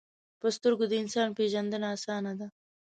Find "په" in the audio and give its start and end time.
0.41-0.47